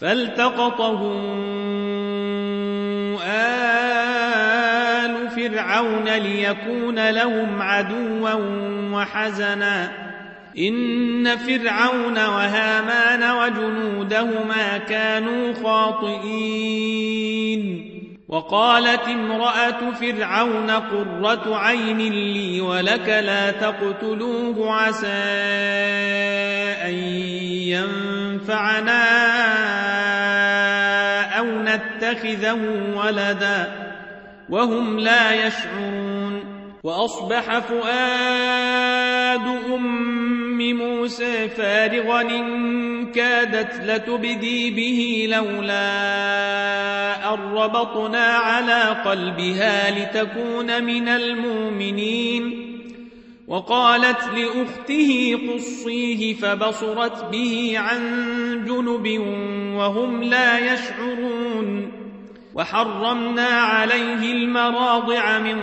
[0.00, 1.22] فالتقطه
[3.26, 8.32] آل فرعون ليكون لهم عدوا
[8.92, 9.90] وحزنا.
[10.58, 17.16] إن فرعون وهامان وجنودهما كانوا خاطئين.
[18.28, 25.06] وقالت امرأة فرعون قرة عين لي ولك لا تقتلوه عسى
[26.82, 26.94] أن
[28.44, 29.65] ينفعنا.
[31.96, 32.58] أو نتخذه
[32.96, 33.72] ولدا
[34.50, 36.56] وهم لا يشعرون.
[36.84, 45.74] وأصبح فؤاد أم موسى فارغا إن كادت لتبدي به لولا
[47.34, 52.75] أن ربطنا على قلبها لتكون من المؤمنين.
[53.48, 58.00] وقالت لأخته قصيه فبصرت به عن
[58.66, 59.20] جنب
[59.76, 61.92] وهم لا يشعرون.
[62.54, 65.58] وحرمنا عليه المراضع من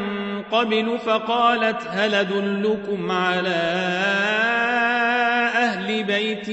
[0.51, 3.63] قبل فقالت هل أدلكم على
[5.55, 6.50] أهل بيت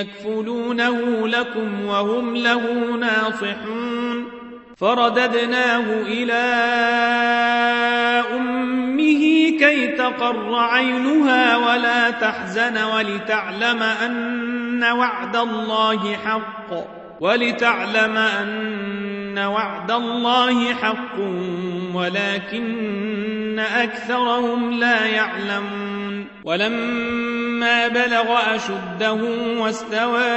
[0.00, 4.24] يكفلونه لكم وهم له ناصحون؟
[4.76, 6.42] فرددناه إلى
[8.34, 8.55] أمة
[9.76, 16.86] كي تقر عينها ولا تحزن ولتعلم أن وعد الله حق.
[17.20, 21.18] ولتعلم أن وعد الله حق
[21.94, 26.26] ولكن أكثرهم لا يعلمون.
[26.44, 29.18] ولما بلغ أشده
[29.58, 30.36] واستوى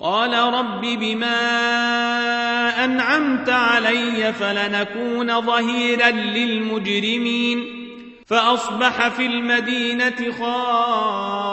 [0.00, 1.40] قال رب بما
[2.84, 7.80] أنعمت علي فلنكون ظهيرا للمجرمين
[8.26, 11.44] فأصبح في المدينة خائفا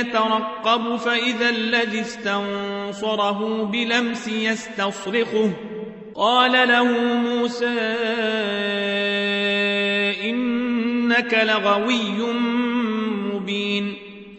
[0.00, 5.50] يترقب فإذا الذي استنصره بلمس يستصرخه.
[6.14, 6.84] قال له
[7.16, 7.78] موسى
[10.24, 12.32] إنك لغوي
[13.32, 14.05] مبين.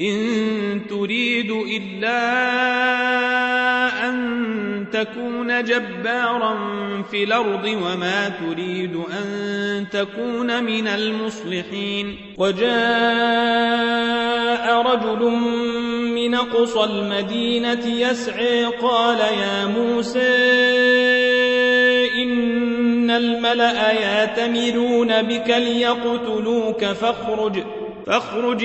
[0.00, 2.20] إن تريد إلا
[4.08, 6.54] أن تكون جبارا
[7.10, 12.16] في الأرض وما تريد أن تكون من المصلحين.
[12.38, 12.70] وجاء
[14.82, 15.22] رجل
[16.14, 20.50] من قصى المدينة يسعي قال يا موسى
[22.22, 27.62] إن الملأ ياتمرون بك ليقتلوك فاخرج
[28.06, 28.64] فاخرج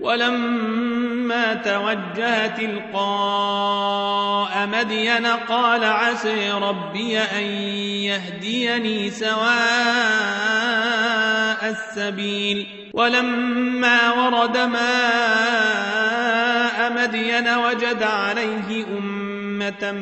[0.00, 3.86] ولما توجه تلقاء
[4.72, 7.42] مدين قال عسي ربي أن
[8.04, 9.46] يهديني سواء
[11.70, 12.66] السبيل.
[12.92, 14.76] ولما ورد ماء
[16.92, 19.92] مدين وجد عليه أمة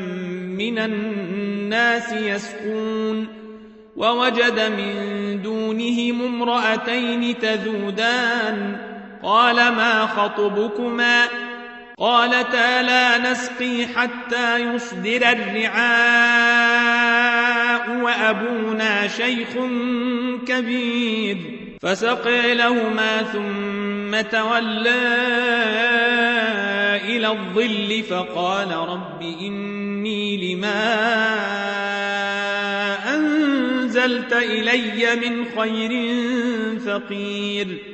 [0.58, 3.28] من الناس يسكون
[3.96, 8.93] ووجد من دونهم امرأتين تذودان.
[9.24, 11.22] قال ما خطبكما؟
[11.98, 15.84] قالتا لا نسقي حتى يصدر الرعاء
[18.02, 19.48] وأبونا شيخ
[20.46, 21.36] كبير.
[21.82, 25.24] فسقي لهما ثم تولى
[27.04, 30.84] إلى الظل فقال رب إني لما
[33.14, 35.90] أنزلت إلي من خير
[36.78, 37.93] فقير.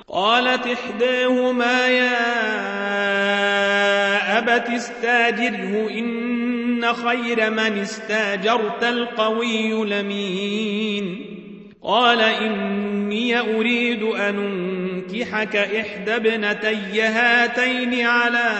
[0.11, 2.37] قالت إحداهما يا
[4.37, 11.25] أبت استاجره إن خير من استاجرت القوي لمين
[11.83, 14.71] قال إني أريد أن
[15.11, 18.51] أنكحك إحدى ابنتي هاتين على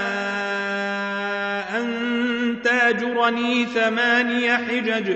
[1.75, 5.15] أن تاجرني ثماني حجج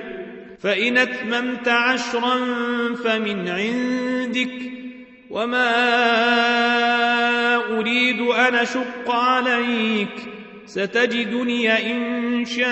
[0.60, 2.36] فإن أتممت عشرا
[3.04, 4.85] فمن عندك
[5.36, 5.76] وما
[7.78, 10.28] أريد أن أشق عليك
[10.66, 12.66] ستجدني إن شاء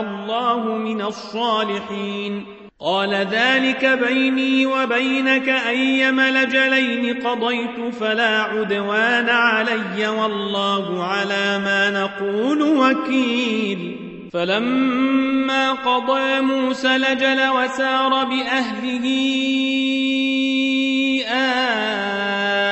[0.00, 2.44] الله من الصالحين
[2.80, 13.96] قال ذلك بيني وبينك أيم لجلين قضيت فلا عدوان علي والله على ما نقول وكيل
[14.32, 19.04] فلما قضى موسى لجل وسار بأهله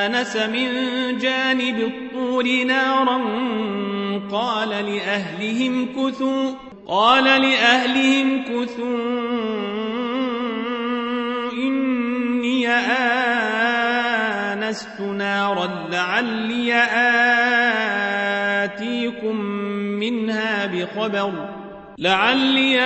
[0.05, 0.67] آنس من
[1.17, 3.21] جانب الطور نارا
[4.31, 6.51] قال لأهلهم كثوا
[6.87, 9.33] قال لأهلهم كثوا
[11.53, 12.67] إني
[14.63, 16.73] آنست نارا لعلي
[18.63, 19.35] آتيكم
[19.99, 21.33] منها بخبر
[21.97, 22.81] لعلي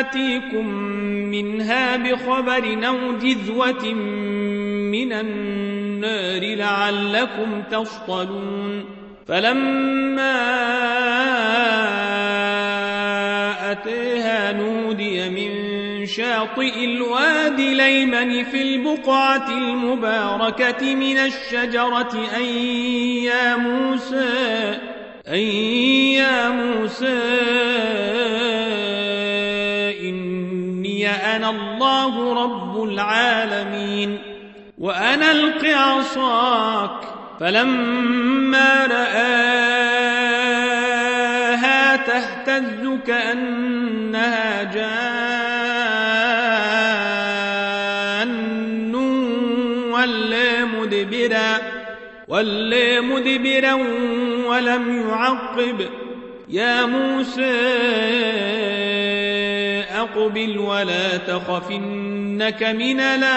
[0.00, 1.01] آتيكم
[1.32, 3.94] منها بخبر أو جذوة
[4.92, 8.84] من النار لعلكم تصطلون.
[9.28, 10.42] فلما
[13.72, 22.44] أتيها نودي من شاطئ الوادي ليمن في البقعة المباركة من الشجرة أن
[23.24, 24.78] يا موسى
[25.28, 25.38] أن
[26.18, 27.18] يا موسى
[31.36, 34.18] أنا الله رب العالمين
[34.78, 37.00] وأنا ألق عصاك
[37.40, 39.56] فلما رآها
[41.96, 45.12] تهتز كأنها جان
[49.92, 51.58] ولا مدبرا
[52.28, 53.74] ولا مدبرا
[54.46, 55.88] ولم يعقب.
[56.48, 57.62] يا موسى
[60.02, 63.32] أقبل ولا تخف إنك من الآمنين.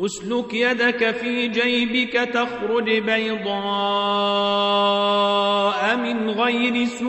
[0.00, 3.56] أسلك يدك في جيبك تخرج بيضاء
[5.96, 7.06] من غير سوء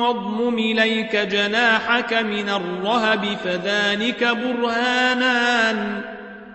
[0.00, 6.15] واضمم إليك جناحك من الرهب فذلك برهانان.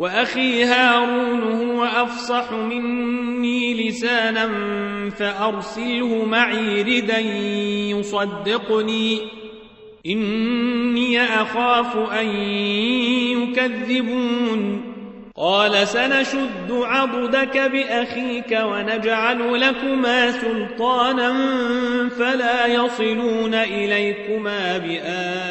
[0.00, 4.50] وأخي هارون هو أفصح مني لسانا
[5.10, 7.18] فأرسله معي ردا
[7.98, 9.20] يصدقني.
[10.06, 12.26] إني أخاف أن
[13.42, 14.82] يكذبون.
[15.36, 21.34] قال سنشد عضدك بأخيك ونجعل لكما سلطانا
[22.18, 25.50] فلا يصلون إليكما بآياتنا.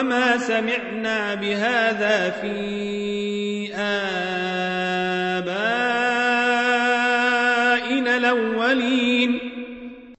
[0.00, 4.16] وما سمعنا بهذا في آبائنا
[8.16, 9.38] الأولين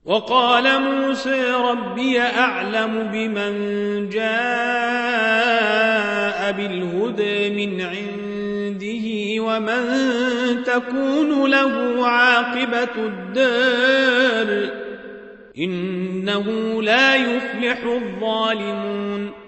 [0.04, 3.52] وقال موسى ربي أعلم بمن
[4.08, 4.28] جاء
[6.52, 9.06] بالهدى من عنده
[9.42, 9.84] ومن
[10.64, 14.70] تكون له عاقبة الدار
[15.58, 19.47] إنه لا يفلح الظالمون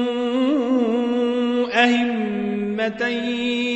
[1.83, 3.07] أهمة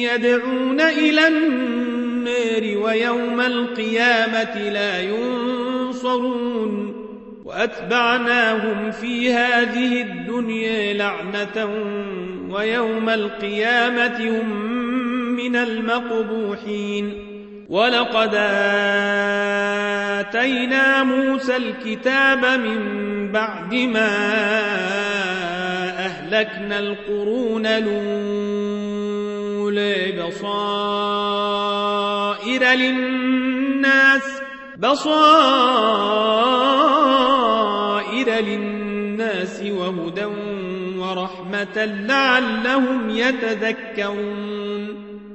[0.02, 6.96] يدعون إلى النار ويوم القيامة لا ينصرون.
[7.46, 11.70] وأتبعناهم في هذه الدنيا لعنة
[12.50, 14.50] ويوم القيامة هم
[15.36, 17.36] من المقبوحين.
[17.70, 18.36] ولقد
[20.20, 24.10] آتينا موسى الكتاب من بعد ما
[26.26, 27.96] أهلكنا القرون الأولى
[30.22, 31.14] بصائر
[32.64, 34.22] للناس
[34.78, 35.16] بصائر
[38.30, 40.26] للناس وهدى
[40.98, 45.05] ورحمة لعلهم يتذكرون.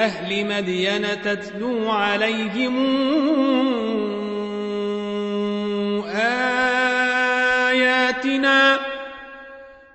[0.00, 2.76] أهل مدين تتلو عليهم
[7.66, 8.78] آياتنا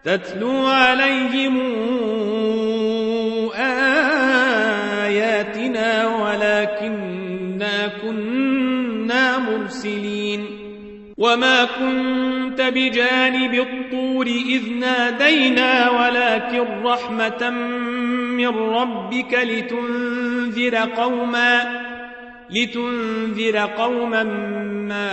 [0.04, 1.58] تتلو عليهم
[5.06, 10.46] آياتنا ولكننا كنا مرسلين.
[11.18, 11.66] وما
[12.56, 17.50] كنت بجانب الطور إذ نادينا ولكن رحمة
[18.38, 21.82] من ربك لتنذر قوما
[22.50, 24.24] لتنذر قوما
[24.88, 25.12] ما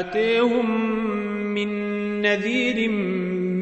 [0.00, 0.80] أتيهم
[1.54, 1.68] من
[2.22, 2.90] نذير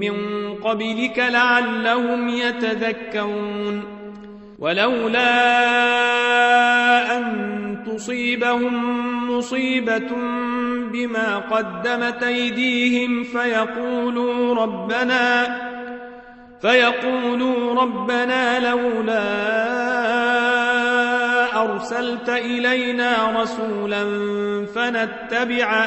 [0.00, 0.14] من
[0.54, 3.84] قبلك لعلهم يتذكرون
[4.58, 5.26] ولولا
[7.16, 7.53] أن
[7.96, 10.10] تصيبهم مصيبة
[10.92, 15.56] بما قدمت أيديهم فيقولوا ربنا
[16.62, 19.24] فيقولوا ربنا لولا
[21.62, 24.04] أرسلت إلينا رسولا
[24.74, 25.84] فنتبع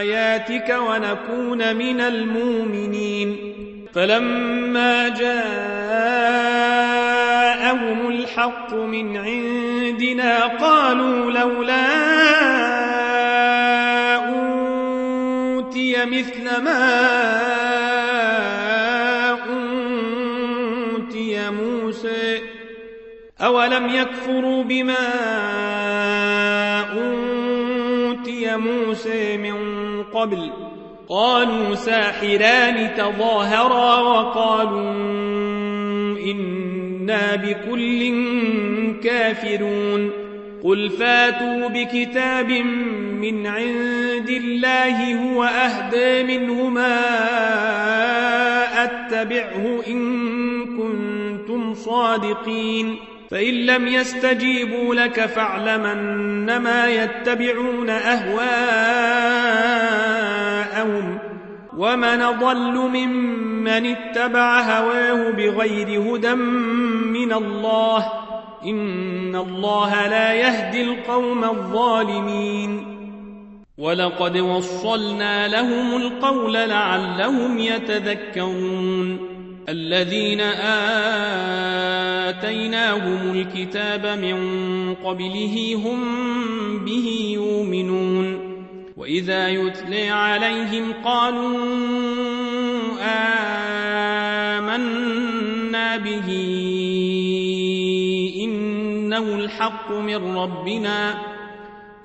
[0.00, 3.36] آياتك ونكون من المؤمنين
[3.94, 5.08] فلما
[7.66, 11.86] جاءهم الحق من عندنا قالوا لولا
[15.56, 16.86] أوتي مثل ما
[20.94, 22.40] أوتي موسى
[23.40, 25.06] أولم يكفروا بما
[26.92, 29.56] أوتي موسى من
[30.02, 30.50] قبل
[31.08, 35.16] قالوا ساحران تظاهرا وقالوا
[37.06, 38.14] إنا بكل
[39.04, 40.10] كافرون.
[40.62, 42.50] قل فاتوا بكتاب
[43.20, 46.98] من عند الله هو أهدى منهما
[48.84, 52.96] أتبعه إن كنتم صادقين.
[53.30, 58.36] فإن لم يستجيبوا لك فاعلمن ما يتبعون أهواءهم
[61.76, 68.12] ومن ضل ممن اتبع هواه بغير هدى من الله
[68.64, 72.96] إن الله لا يهدي القوم الظالمين.
[73.78, 79.18] ولقد وصلنا لهم القول لعلهم يتذكرون.
[79.68, 80.40] الذين
[82.30, 84.36] آتيناهم الكتاب من
[84.94, 86.00] قبله هم
[86.84, 88.45] به يؤمنون.
[88.96, 91.56] وإذا يتلي عليهم قالوا
[94.56, 96.28] آمنا به
[98.44, 101.14] إنه الحق من ربنا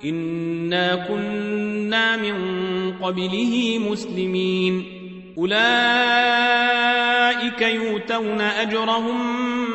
[0.04, 2.34] إنا كنا من
[3.02, 4.84] قبله مسلمين
[5.38, 5.62] أولئك
[7.62, 9.20] يؤتون أجرهم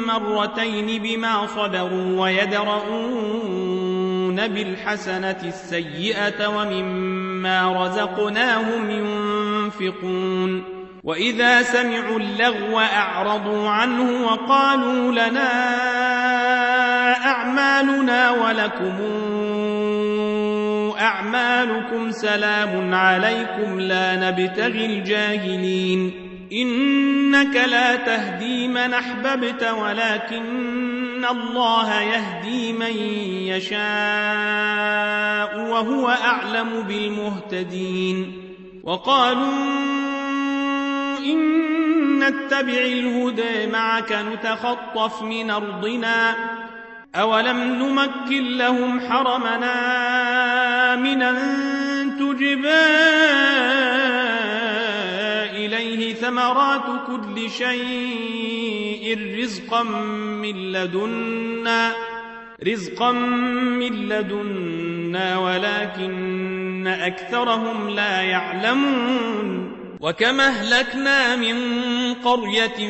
[0.07, 3.56] مرتين بما صبروا ويدرؤون
[4.45, 10.63] بالحسنة السيئة ومما رزقناهم ينفقون
[11.03, 15.49] وإذا سمعوا اللغو أعرضوا عنه وقالوا لنا
[17.25, 18.97] أعمالنا ولكم
[20.99, 26.11] أعمالكم سلام عليكم لا نبتغي الجاهلين
[26.51, 30.86] إنك لا تهدي من أحببت ولكن
[31.25, 32.95] الله يهدي من
[33.47, 33.77] يشاء
[35.69, 38.43] وهو أعلم بالمهتدين
[38.83, 39.87] وقالوا
[41.17, 46.35] إن نتبع الهدى معك نتخطف من أرضنا
[47.15, 49.75] أولم نمكن لهم حرمنا
[50.95, 51.67] من أن
[52.41, 53.56] إليه
[56.27, 59.83] ثمرات كل شيء رزقا
[60.43, 61.93] من لدنا
[62.67, 69.71] رزقا من لدنا ولكن أكثرهم لا يعلمون.
[70.01, 71.57] وكما أهلكنا من
[72.13, 72.89] قرية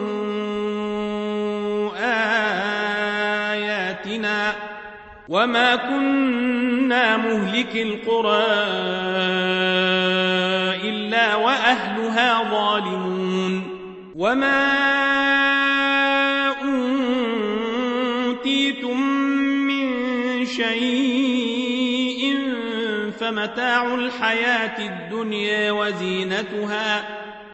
[5.31, 8.45] وما كنا مهلك القرى
[10.83, 13.63] إلا وأهلها ظالمون
[14.15, 14.67] وما
[18.27, 19.01] أوتيتم
[19.67, 19.85] من
[20.45, 22.35] شيء
[23.19, 27.20] فمتاع الحياة الدنيا وزينتها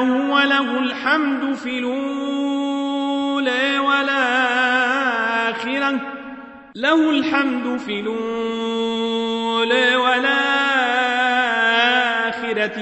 [0.00, 4.98] وله الحمد في الأولى والآخرة.
[6.74, 10.48] له الحمد في الأولى والآخرة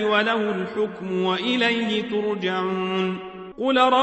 [0.04, 3.18] وله الحكم وإليه ترجعون.
[3.58, 3.96] قل رأيتم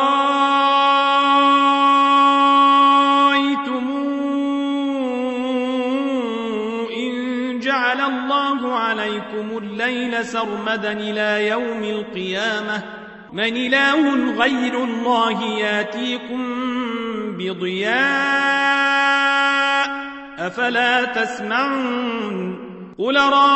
[6.98, 13.03] إن جعل الله عليكم الليل سرمدا إلى يوم القيامة.
[13.34, 16.44] من إله غير الله ياتيكم
[17.38, 17.94] بضياء
[20.38, 22.56] أفلا تسمعون
[22.98, 23.50] قل رأيتم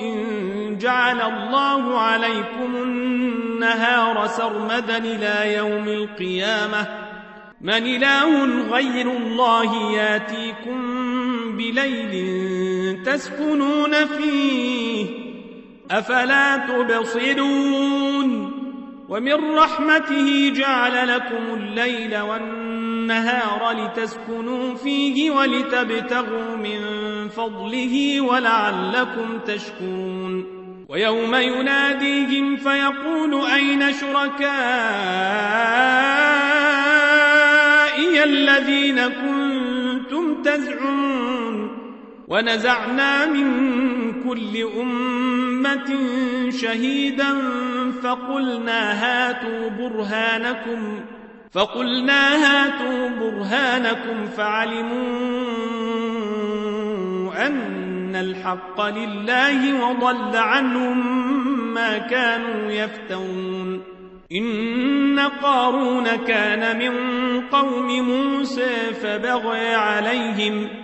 [0.00, 6.86] إن جعل الله عليكم النهار سرمدا إلى يوم القيامة
[7.60, 10.93] من إله غير الله ياتيكم
[11.72, 15.06] بليل تسكنون فيه
[15.90, 18.50] أفلا تبصرون
[19.08, 26.80] ومن رحمته جعل لكم الليل والنهار لتسكنوا فيه ولتبتغوا من
[27.28, 30.46] فضله ولعلكم تشكرون
[30.88, 34.44] ويوم يناديهم فيقول أين شركائي
[38.24, 41.43] الذين كنتم تزعمون
[42.28, 43.52] ونزعنا من
[44.22, 45.96] كل أمة
[46.50, 47.34] شهيدا
[48.02, 51.00] فقلنا هاتوا برهانكم
[51.52, 55.04] فقلنا هاتوا برهانكم فعلموا
[57.46, 61.24] أن الحق لله وضل عنهم
[61.74, 63.80] ما كانوا يفترون.
[64.32, 66.94] إن قارون كان من
[67.40, 70.83] قوم موسى فبغي عليهم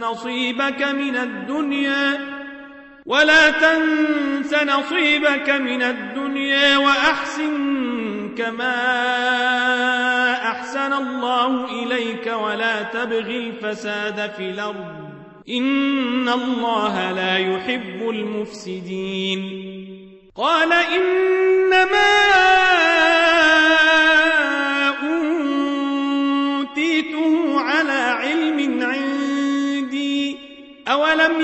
[0.00, 2.34] نصيبك من الدنيا
[3.06, 8.74] ولا تنس نصيبك من الدنيا وأحسن كما
[10.50, 15.04] أحسن الله إليك ولا تبغ الفساد في الأرض.
[15.48, 19.40] إن الله لا يحب المفسدين.
[20.36, 22.33] قال إنما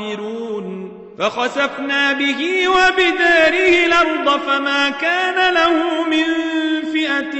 [0.00, 6.24] الصابرون فخسفنا به وبداره الأرض فما كان له من
[6.92, 7.36] فئة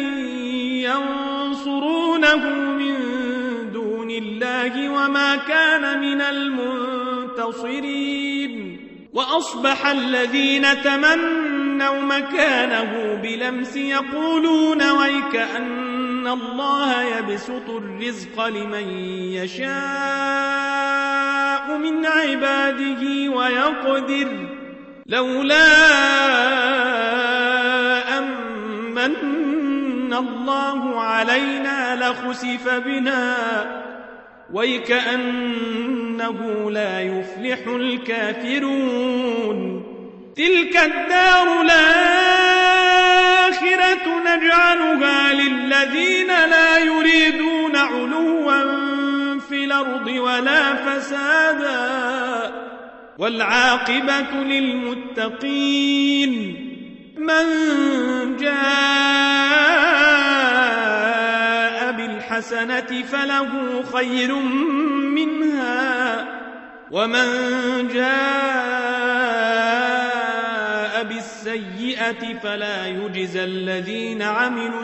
[0.88, 2.94] ينصرونه من
[3.72, 7.74] دون الله وما كان من المنتصرين.
[9.12, 18.88] وأصبح الذين تمنوا مكانه بلمس يقولون ويك أن الله يبسط الرزق لمن
[19.32, 20.53] يشاء.
[21.78, 24.28] من عباده ويقدر
[25.06, 25.64] لولا
[28.18, 33.36] أمن الله علينا لخسف بنا
[34.52, 35.90] ويكأنه
[36.70, 39.14] لا يفلح الكافرون
[40.36, 42.44] تلك الدار الآخرة
[44.26, 48.83] نجعلها للذين لا يريدون علوا
[49.64, 52.52] في الأرض ولا فسادا
[53.18, 56.30] والعاقبة للمتقين
[57.16, 57.46] من
[58.36, 58.52] جاء
[61.92, 64.34] بالحسنة فله خير
[65.14, 66.26] منها
[66.90, 67.28] ومن
[67.88, 68.14] جاء
[71.04, 74.82] بالسيئة فلا يجزى الذين عملوا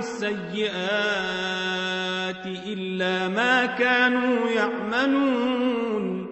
[2.30, 6.26] السيئات إلا ما كانوا يعملون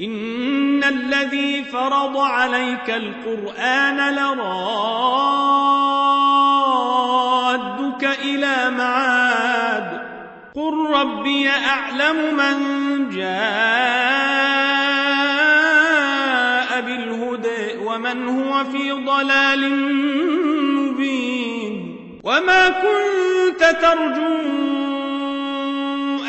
[0.00, 4.48] إن الذي فرض عليك القرآن لرادك
[8.24, 10.02] إلى معاد
[10.54, 12.56] قل ربي أعلم من
[13.10, 13.30] جاء
[16.80, 19.86] بالهدى ومن هو في ضلال
[20.76, 21.92] مبين
[22.24, 24.71] وما كنت ترجو